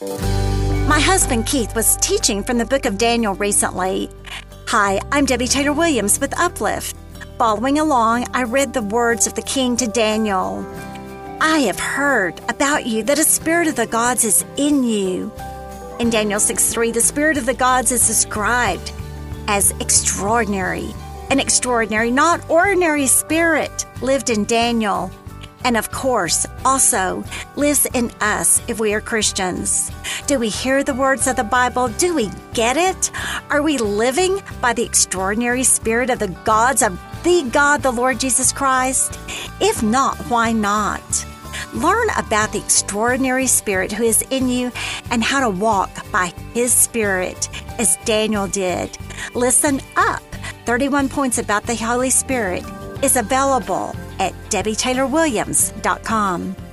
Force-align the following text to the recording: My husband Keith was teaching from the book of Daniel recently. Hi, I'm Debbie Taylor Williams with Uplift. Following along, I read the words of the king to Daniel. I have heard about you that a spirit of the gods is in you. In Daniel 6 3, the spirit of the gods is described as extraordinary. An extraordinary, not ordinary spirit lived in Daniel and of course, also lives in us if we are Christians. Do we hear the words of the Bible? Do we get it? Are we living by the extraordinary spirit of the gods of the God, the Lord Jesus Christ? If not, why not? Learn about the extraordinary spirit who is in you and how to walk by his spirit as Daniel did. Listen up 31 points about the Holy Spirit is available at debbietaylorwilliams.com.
My 0.00 0.98
husband 0.98 1.44
Keith 1.44 1.74
was 1.74 1.98
teaching 1.98 2.42
from 2.42 2.56
the 2.56 2.64
book 2.64 2.86
of 2.86 2.96
Daniel 2.96 3.34
recently. 3.34 4.08
Hi, 4.68 4.98
I'm 5.12 5.26
Debbie 5.26 5.46
Taylor 5.46 5.74
Williams 5.74 6.18
with 6.18 6.38
Uplift. 6.40 6.96
Following 7.36 7.78
along, 7.78 8.26
I 8.32 8.44
read 8.44 8.72
the 8.72 8.80
words 8.80 9.26
of 9.26 9.34
the 9.34 9.42
king 9.42 9.76
to 9.76 9.86
Daniel. 9.86 10.64
I 11.42 11.58
have 11.66 11.78
heard 11.78 12.40
about 12.48 12.86
you 12.86 13.02
that 13.02 13.18
a 13.18 13.24
spirit 13.24 13.68
of 13.68 13.76
the 13.76 13.86
gods 13.86 14.24
is 14.24 14.42
in 14.56 14.84
you. 14.84 15.30
In 15.98 16.08
Daniel 16.08 16.40
6 16.40 16.72
3, 16.72 16.92
the 16.92 17.02
spirit 17.02 17.36
of 17.36 17.44
the 17.44 17.52
gods 17.52 17.92
is 17.92 18.06
described 18.06 18.92
as 19.48 19.72
extraordinary. 19.80 20.94
An 21.28 21.38
extraordinary, 21.38 22.10
not 22.10 22.48
ordinary 22.48 23.06
spirit 23.06 23.84
lived 24.00 24.30
in 24.30 24.46
Daniel 24.46 25.10
and 25.64 25.76
of 25.76 25.90
course, 25.90 26.46
also 26.64 27.24
lives 27.56 27.86
in 27.94 28.10
us 28.20 28.62
if 28.68 28.80
we 28.80 28.94
are 28.94 29.00
Christians. 29.00 29.90
Do 30.26 30.38
we 30.38 30.48
hear 30.48 30.82
the 30.82 30.94
words 30.94 31.26
of 31.26 31.36
the 31.36 31.44
Bible? 31.44 31.88
Do 31.88 32.14
we 32.14 32.30
get 32.54 32.76
it? 32.76 33.10
Are 33.50 33.62
we 33.62 33.78
living 33.78 34.42
by 34.60 34.72
the 34.72 34.84
extraordinary 34.84 35.64
spirit 35.64 36.10
of 36.10 36.18
the 36.18 36.28
gods 36.44 36.82
of 36.82 36.98
the 37.22 37.42
God, 37.50 37.82
the 37.82 37.90
Lord 37.90 38.20
Jesus 38.20 38.52
Christ? 38.52 39.18
If 39.60 39.82
not, 39.82 40.16
why 40.30 40.52
not? 40.52 41.26
Learn 41.74 42.08
about 42.16 42.52
the 42.52 42.58
extraordinary 42.58 43.46
spirit 43.46 43.92
who 43.92 44.02
is 44.02 44.22
in 44.30 44.48
you 44.48 44.72
and 45.10 45.22
how 45.22 45.40
to 45.40 45.50
walk 45.50 45.90
by 46.10 46.32
his 46.54 46.72
spirit 46.72 47.48
as 47.78 47.96
Daniel 48.04 48.46
did. 48.46 48.96
Listen 49.34 49.80
up 49.96 50.22
31 50.64 51.08
points 51.08 51.38
about 51.38 51.64
the 51.64 51.76
Holy 51.76 52.10
Spirit 52.10 52.64
is 53.02 53.16
available 53.16 53.94
at 54.20 54.34
debbietaylorwilliams.com. 54.50 56.69